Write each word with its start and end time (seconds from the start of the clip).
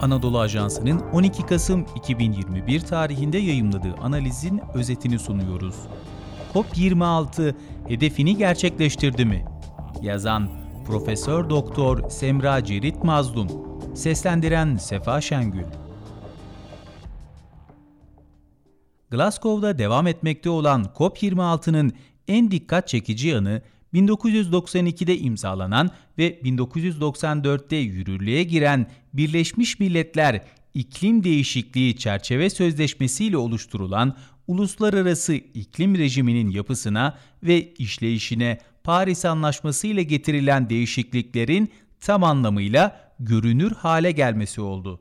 Anadolu 0.00 0.38
Ajansı'nın 0.38 0.98
12 0.98 1.46
Kasım 1.46 1.86
2021 1.96 2.80
tarihinde 2.80 3.38
yayımladığı 3.38 3.94
analizin 4.02 4.60
özetini 4.74 5.18
sunuyoruz. 5.18 5.74
COP26 6.54 7.54
hedefini 7.88 8.36
gerçekleştirdi 8.36 9.24
mi? 9.24 9.44
Yazan 10.02 10.48
Profesör 10.86 11.50
Doktor 11.50 12.10
Semra 12.10 12.64
Cerit 12.64 13.04
Mazlum, 13.04 13.48
seslendiren 13.94 14.76
Sefa 14.76 15.20
Şengül. 15.20 15.64
Glasgow'da 19.10 19.78
devam 19.78 20.06
etmekte 20.06 20.50
olan 20.50 20.84
COP26'nın 20.84 21.92
en 22.28 22.50
dikkat 22.50 22.88
çekici 22.88 23.28
yanı 23.28 23.62
1992'de 23.94 25.18
imzalanan 25.18 25.90
ve 26.18 26.40
1994'te 26.40 27.76
yürürlüğe 27.76 28.42
giren 28.42 28.86
Birleşmiş 29.12 29.80
Milletler 29.80 30.42
İklim 30.74 31.24
Değişikliği 31.24 31.96
Çerçeve 31.96 32.50
Sözleşmesi 32.50 33.24
ile 33.24 33.36
oluşturulan 33.36 34.16
uluslararası 34.46 35.34
iklim 35.34 35.98
rejiminin 35.98 36.50
yapısına 36.50 37.18
ve 37.42 37.72
işleyişine 37.72 38.58
Paris 38.84 39.24
Anlaşması 39.24 39.86
ile 39.86 40.02
getirilen 40.02 40.70
değişikliklerin 40.70 41.68
tam 42.00 42.24
anlamıyla 42.24 43.12
görünür 43.20 43.72
hale 43.72 44.12
gelmesi 44.12 44.60
oldu. 44.60 45.00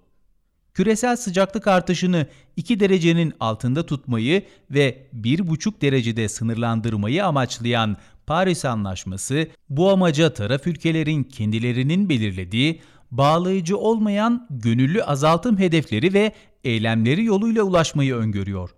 Küresel 0.74 1.16
sıcaklık 1.16 1.68
artışını 1.68 2.28
2 2.56 2.80
derecenin 2.80 3.34
altında 3.40 3.86
tutmayı 3.86 4.44
ve 4.72 5.08
1,5 5.16 5.82
derecede 5.82 6.30
sınırlandırmayı 6.30 7.26
amaçlayan 7.26 7.98
Paris 8.28 8.66
Anlaşması 8.66 9.48
bu 9.70 9.90
amaca 9.90 10.34
taraf 10.34 10.68
ülkelerin 10.68 11.24
kendilerinin 11.24 12.10
belirlediği 12.10 12.82
bağlayıcı 13.12 13.78
olmayan 13.78 14.48
gönüllü 14.50 15.04
azaltım 15.04 15.58
hedefleri 15.58 16.14
ve 16.14 16.34
eylemleri 16.64 17.24
yoluyla 17.24 17.64
ulaşmayı 17.64 18.16
öngörüyor. 18.16 18.70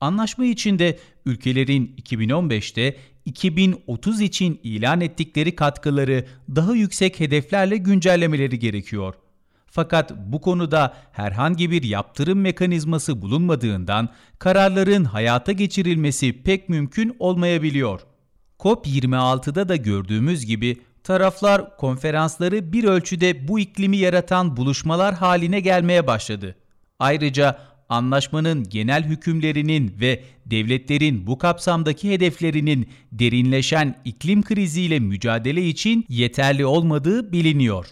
Anlaşma 0.00 0.44
içinde 0.44 0.98
ülkelerin 1.26 1.96
2015'te 2.02 2.96
2030 3.24 4.20
için 4.20 4.60
ilan 4.62 5.00
ettikleri 5.00 5.56
katkıları 5.56 6.26
daha 6.54 6.74
yüksek 6.74 7.20
hedeflerle 7.20 7.76
güncellemeleri 7.76 8.58
gerekiyor. 8.58 9.14
Fakat 9.66 10.12
bu 10.16 10.40
konuda 10.40 10.94
herhangi 11.12 11.70
bir 11.70 11.82
yaptırım 11.82 12.40
mekanizması 12.40 13.22
bulunmadığından 13.22 14.08
kararların 14.38 15.04
hayata 15.04 15.52
geçirilmesi 15.52 16.42
pek 16.42 16.68
mümkün 16.68 17.16
olmayabiliyor. 17.18 18.00
COP26'da 18.62 19.68
da 19.68 19.76
gördüğümüz 19.76 20.46
gibi 20.46 20.76
taraflar 21.04 21.76
konferansları 21.76 22.72
bir 22.72 22.84
ölçüde 22.84 23.48
bu 23.48 23.58
iklimi 23.58 23.96
yaratan 23.96 24.56
buluşmalar 24.56 25.14
haline 25.14 25.60
gelmeye 25.60 26.06
başladı. 26.06 26.56
Ayrıca 26.98 27.58
anlaşmanın 27.88 28.64
genel 28.64 29.04
hükümlerinin 29.04 29.94
ve 30.00 30.22
devletlerin 30.46 31.26
bu 31.26 31.38
kapsamdaki 31.38 32.10
hedeflerinin 32.10 32.88
derinleşen 33.12 33.94
iklim 34.04 34.42
kriziyle 34.42 35.00
mücadele 35.00 35.66
için 35.66 36.04
yeterli 36.08 36.66
olmadığı 36.66 37.32
biliniyor. 37.32 37.86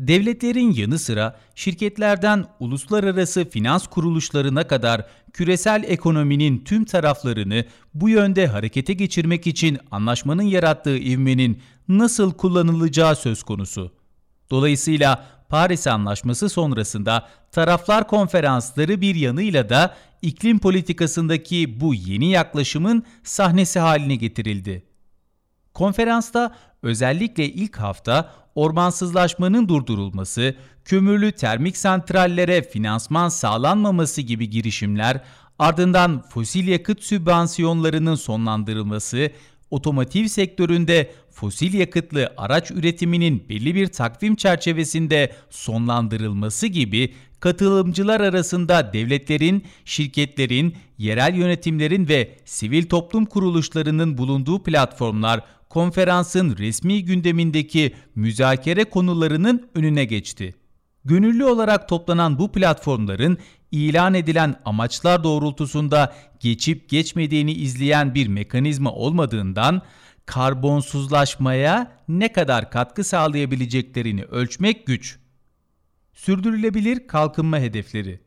Devletlerin 0.00 0.72
yanı 0.72 0.98
sıra 0.98 1.36
şirketlerden 1.54 2.44
uluslararası 2.60 3.50
finans 3.50 3.86
kuruluşlarına 3.86 4.66
kadar 4.66 5.06
küresel 5.32 5.84
ekonominin 5.86 6.64
tüm 6.64 6.84
taraflarını 6.84 7.64
bu 7.94 8.08
yönde 8.08 8.46
harekete 8.46 8.92
geçirmek 8.92 9.46
için 9.46 9.78
anlaşmanın 9.90 10.42
yarattığı 10.42 10.98
ivmenin 10.98 11.62
nasıl 11.88 12.32
kullanılacağı 12.32 13.16
söz 13.16 13.42
konusu. 13.42 13.92
Dolayısıyla 14.50 15.26
Paris 15.48 15.86
Anlaşması 15.86 16.48
sonrasında 16.48 17.28
taraflar 17.52 18.08
konferansları 18.08 19.00
bir 19.00 19.14
yanıyla 19.14 19.68
da 19.68 19.96
iklim 20.22 20.58
politikasındaki 20.58 21.80
bu 21.80 21.94
yeni 21.94 22.30
yaklaşımın 22.30 23.02
sahnesi 23.22 23.78
haline 23.78 24.16
getirildi. 24.16 24.84
Konferansta 25.74 26.56
özellikle 26.82 27.48
ilk 27.48 27.76
hafta 27.76 28.32
ormansızlaşmanın 28.56 29.68
durdurulması, 29.68 30.54
kömürlü 30.84 31.32
termik 31.32 31.76
santrallere 31.76 32.62
finansman 32.62 33.28
sağlanmaması 33.28 34.22
gibi 34.22 34.50
girişimler, 34.50 35.20
ardından 35.58 36.22
fosil 36.28 36.68
yakıt 36.68 37.02
sübvansiyonlarının 37.02 38.14
sonlandırılması, 38.14 39.30
otomotiv 39.70 40.26
sektöründe 40.26 41.10
fosil 41.30 41.74
yakıtlı 41.74 42.34
araç 42.36 42.70
üretiminin 42.70 43.48
belli 43.48 43.74
bir 43.74 43.86
takvim 43.86 44.36
çerçevesinde 44.36 45.32
sonlandırılması 45.50 46.66
gibi 46.66 47.14
katılımcılar 47.40 48.20
arasında 48.20 48.92
devletlerin, 48.92 49.64
şirketlerin, 49.84 50.76
yerel 50.98 51.34
yönetimlerin 51.34 52.08
ve 52.08 52.36
sivil 52.44 52.88
toplum 52.88 53.24
kuruluşlarının 53.24 54.18
bulunduğu 54.18 54.62
platformlar 54.62 55.40
konferansın 55.68 56.56
resmi 56.56 57.04
gündemindeki 57.04 57.94
müzakere 58.14 58.84
konularının 58.84 59.68
önüne 59.74 60.04
geçti. 60.04 60.54
Gönüllü 61.04 61.44
olarak 61.44 61.88
toplanan 61.88 62.38
bu 62.38 62.52
platformların 62.52 63.38
ilan 63.72 64.14
edilen 64.14 64.54
amaçlar 64.64 65.24
doğrultusunda 65.24 66.14
geçip 66.40 66.88
geçmediğini 66.88 67.52
izleyen 67.52 68.14
bir 68.14 68.28
mekanizma 68.28 68.92
olmadığından 68.92 69.82
karbonsuzlaşmaya 70.26 71.92
ne 72.08 72.32
kadar 72.32 72.70
katkı 72.70 73.04
sağlayabileceklerini 73.04 74.24
ölçmek 74.24 74.86
güç. 74.86 75.18
Sürdürülebilir 76.14 77.06
kalkınma 77.06 77.58
hedefleri 77.58 78.25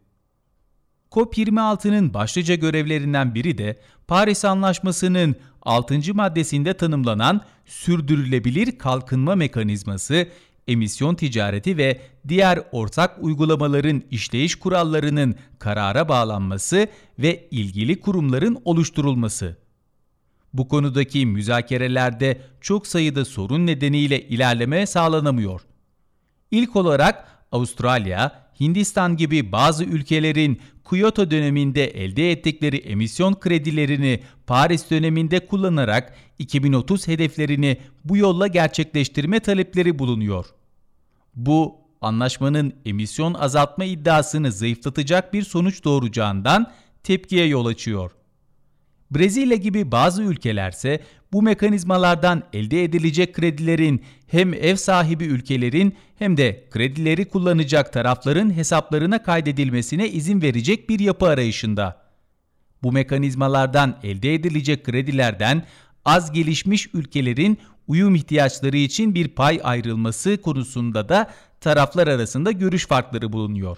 COP26'nın 1.11 2.13
başlıca 2.13 2.55
görevlerinden 2.55 3.35
biri 3.35 3.57
de 3.57 3.79
Paris 4.07 4.45
Anlaşması'nın 4.45 5.35
6. 5.61 6.13
maddesinde 6.13 6.73
tanımlanan 6.73 7.41
sürdürülebilir 7.65 8.77
kalkınma 8.77 9.35
mekanizması, 9.35 10.27
emisyon 10.67 11.15
ticareti 11.15 11.77
ve 11.77 12.01
diğer 12.27 12.59
ortak 12.71 13.23
uygulamaların 13.23 14.03
işleyiş 14.11 14.55
kurallarının 14.55 15.35
karara 15.59 16.09
bağlanması 16.09 16.87
ve 17.19 17.47
ilgili 17.51 17.99
kurumların 17.99 18.61
oluşturulması. 18.65 19.57
Bu 20.53 20.67
konudaki 20.67 21.25
müzakerelerde 21.25 22.41
çok 22.61 22.87
sayıda 22.87 23.25
sorun 23.25 23.67
nedeniyle 23.67 24.21
ilerleme 24.27 24.85
sağlanamıyor. 24.85 25.61
İlk 26.51 26.75
olarak 26.75 27.27
Avustralya, 27.51 28.48
Hindistan 28.59 29.17
gibi 29.17 29.51
bazı 29.51 29.83
ülkelerin 29.83 30.59
Kyoto 30.89 31.31
döneminde 31.31 31.85
elde 31.85 32.31
ettikleri 32.31 32.77
emisyon 32.77 33.33
kredilerini 33.33 34.19
Paris 34.47 34.89
döneminde 34.89 35.45
kullanarak 35.45 36.13
2030 36.39 37.07
hedeflerini 37.07 37.77
bu 38.05 38.17
yolla 38.17 38.47
gerçekleştirme 38.47 39.39
talepleri 39.39 39.99
bulunuyor. 39.99 40.45
Bu 41.35 41.75
anlaşmanın 42.01 42.73
emisyon 42.85 43.33
azaltma 43.33 43.85
iddiasını 43.85 44.51
zayıflatacak 44.51 45.33
bir 45.33 45.43
sonuç 45.43 45.83
doğuracağından 45.83 46.71
tepkiye 47.03 47.45
yol 47.45 47.65
açıyor. 47.65 48.11
Brezilya 49.11 49.57
gibi 49.57 49.91
bazı 49.91 50.23
ülkelerse 50.23 50.99
bu 51.31 51.41
mekanizmalardan 51.41 52.43
elde 52.53 52.83
edilecek 52.83 53.33
kredilerin 53.33 54.03
hem 54.27 54.53
ev 54.53 54.75
sahibi 54.75 55.25
ülkelerin 55.25 55.95
hem 56.19 56.37
de 56.37 56.63
kredileri 56.71 57.25
kullanacak 57.25 57.93
tarafların 57.93 58.53
hesaplarına 58.53 59.23
kaydedilmesine 59.23 60.09
izin 60.09 60.41
verecek 60.41 60.89
bir 60.89 60.99
yapı 60.99 61.25
arayışında. 61.27 62.01
Bu 62.83 62.91
mekanizmalardan 62.91 63.99
elde 64.03 64.33
edilecek 64.33 64.85
kredilerden 64.85 65.63
az 66.05 66.31
gelişmiş 66.31 66.89
ülkelerin 66.93 67.57
uyum 67.87 68.15
ihtiyaçları 68.15 68.77
için 68.77 69.15
bir 69.15 69.27
pay 69.27 69.59
ayrılması 69.63 70.41
konusunda 70.41 71.09
da 71.09 71.31
taraflar 71.61 72.07
arasında 72.07 72.51
görüş 72.51 72.87
farkları 72.87 73.33
bulunuyor. 73.33 73.77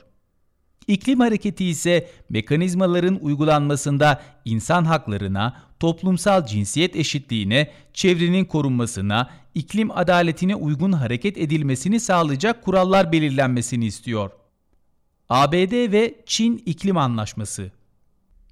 İklim 0.92 1.20
hareketi 1.20 1.66
ise 1.66 2.10
mekanizmaların 2.30 3.20
uygulanmasında 3.22 4.22
insan 4.46 4.86
haklarına, 4.86 5.54
toplumsal 5.80 6.46
cinsiyet 6.46 6.96
eşitliğine, 6.96 7.72
çevrenin 7.94 8.46
korunmasına, 8.46 9.30
iklim 9.56 9.92
adaletine 9.92 10.56
uygun 10.56 10.92
hareket 10.92 11.38
edilmesini 11.38 12.00
sağlayacak 12.00 12.64
kurallar 12.64 13.12
belirlenmesini 13.12 13.86
istiyor. 13.86 14.32
ABD 15.30 15.92
ve 15.92 16.16
Çin 16.26 16.64
İklim 16.66 16.98
Anlaşması 16.98 17.72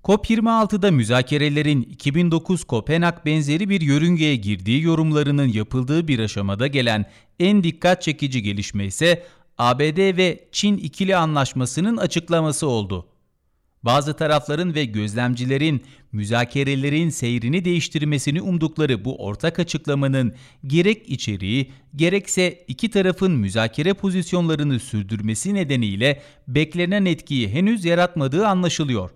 COP26'da 0.03 0.91
müzakerelerin 0.91 1.81
2009 1.81 2.63
Kopenhag 2.63 3.25
benzeri 3.25 3.69
bir 3.69 3.81
yörüngeye 3.81 4.35
girdiği 4.35 4.81
yorumlarının 4.83 5.47
yapıldığı 5.47 6.07
bir 6.07 6.19
aşamada 6.19 6.67
gelen 6.67 7.05
en 7.39 7.63
dikkat 7.63 8.01
çekici 8.01 8.43
gelişme 8.43 8.85
ise 8.85 9.23
ABD 9.59 10.17
ve 10.17 10.47
Çin 10.51 10.77
ikili 10.77 11.15
anlaşmasının 11.15 11.97
açıklaması 11.97 12.67
oldu. 12.67 13.07
Bazı 13.83 14.13
tarafların 14.13 14.75
ve 14.75 14.85
gözlemcilerin 14.85 15.83
müzakerelerin 16.11 17.09
seyrini 17.09 17.65
değiştirmesini 17.65 18.41
umdukları 18.41 19.05
bu 19.05 19.25
ortak 19.25 19.59
açıklamanın 19.59 20.33
gerek 20.67 21.09
içeriği 21.09 21.71
gerekse 21.95 22.65
iki 22.67 22.89
tarafın 22.89 23.31
müzakere 23.31 23.93
pozisyonlarını 23.93 24.79
sürdürmesi 24.79 25.53
nedeniyle 25.53 26.21
beklenen 26.47 27.05
etkiyi 27.05 27.49
henüz 27.49 27.85
yaratmadığı 27.85 28.47
anlaşılıyor. 28.47 29.09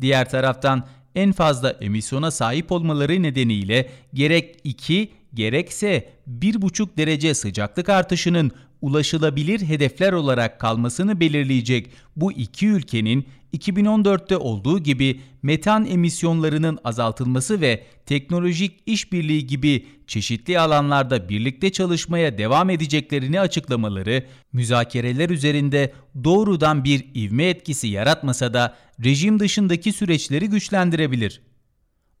Diğer 0.00 0.30
taraftan 0.30 0.86
en 1.14 1.32
fazla 1.32 1.70
emisyona 1.70 2.30
sahip 2.30 2.72
olmaları 2.72 3.22
nedeniyle 3.22 3.90
gerek 4.14 4.56
2 4.64 5.12
gerekse 5.34 6.12
1,5 6.40 6.96
derece 6.96 7.34
sıcaklık 7.34 7.88
artışının 7.88 8.52
ulaşılabilir 8.84 9.60
hedefler 9.60 10.12
olarak 10.12 10.60
kalmasını 10.60 11.20
belirleyecek 11.20 11.90
bu 12.16 12.32
iki 12.32 12.66
ülkenin 12.66 13.26
2014'te 13.54 14.36
olduğu 14.36 14.78
gibi 14.78 15.20
metan 15.42 15.86
emisyonlarının 15.86 16.78
azaltılması 16.84 17.60
ve 17.60 17.84
teknolojik 18.06 18.80
işbirliği 18.86 19.46
gibi 19.46 19.86
çeşitli 20.06 20.58
alanlarda 20.60 21.28
birlikte 21.28 21.72
çalışmaya 21.72 22.38
devam 22.38 22.70
edeceklerini 22.70 23.40
açıklamaları, 23.40 24.24
müzakereler 24.52 25.30
üzerinde 25.30 25.92
doğrudan 26.24 26.84
bir 26.84 27.04
ivme 27.14 27.44
etkisi 27.44 27.88
yaratmasa 27.88 28.54
da 28.54 28.74
rejim 29.04 29.40
dışındaki 29.40 29.92
süreçleri 29.92 30.48
güçlendirebilir. 30.48 31.40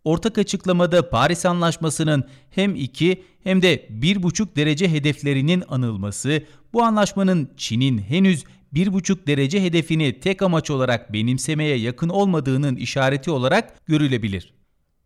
Ortak 0.04 0.38
açıklamada 0.38 1.10
Paris 1.10 1.46
Anlaşması'nın 1.46 2.24
hem 2.50 2.74
2 2.74 3.22
hem 3.44 3.62
de 3.62 3.88
1,5 3.88 4.56
derece 4.56 4.92
hedeflerinin 4.92 5.64
anılması, 5.68 6.42
bu 6.72 6.82
anlaşmanın 6.82 7.50
Çin'in 7.56 7.98
henüz 7.98 8.44
1,5 8.74 9.26
derece 9.26 9.62
hedefini 9.62 10.20
tek 10.20 10.42
amaç 10.42 10.70
olarak 10.70 11.12
benimsemeye 11.12 11.76
yakın 11.76 12.08
olmadığının 12.08 12.76
işareti 12.76 13.30
olarak 13.30 13.86
görülebilir. 13.86 14.54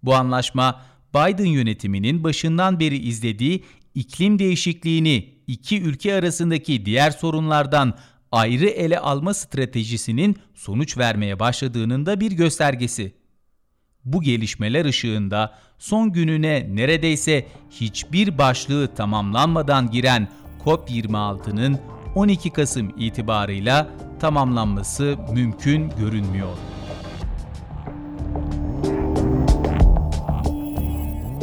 Bu 0.03 0.15
anlaşma 0.15 0.83
Biden 1.15 1.47
yönetiminin 1.47 2.25
başından 2.25 2.81
beri 2.81 2.99
izlediği 2.99 3.65
iklim 3.95 4.39
değişikliğini 4.39 5.35
iki 5.47 5.83
ülke 5.83 6.15
arasındaki 6.15 6.87
diğer 6.87 7.11
sorunlardan 7.11 7.99
ayrı 8.33 8.67
ele 8.67 8.99
alma 8.99 9.35
stratejisinin 9.35 10.37
sonuç 10.55 10.99
vermeye 10.99 11.41
başladığının 11.41 12.07
da 12.07 12.21
bir 12.21 12.33
göstergesi. 12.33 13.13
Bu 14.13 14.23
gelişmeler 14.23 14.85
ışığında 14.85 15.55
son 15.79 16.13
gününe 16.13 16.67
neredeyse 16.71 17.47
hiçbir 17.71 18.39
başlığı 18.39 18.95
tamamlanmadan 18.95 19.91
giren 19.91 20.29
COP26'nın 20.65 21.79
12 22.15 22.51
Kasım 22.51 22.93
itibarıyla 22.99 23.89
tamamlanması 24.21 25.17
mümkün 25.33 25.91
görünmüyor. 25.99 26.57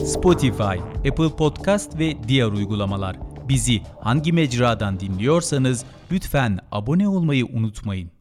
Spotify, 0.05 1.09
Apple 1.09 1.35
Podcast 1.37 1.99
ve 1.99 2.15
diğer 2.27 2.47
uygulamalar. 2.47 3.17
Bizi 3.49 3.81
hangi 4.01 4.33
mecradan 4.33 4.99
dinliyorsanız 4.99 5.85
lütfen 6.11 6.59
abone 6.71 7.09
olmayı 7.09 7.45
unutmayın. 7.45 8.14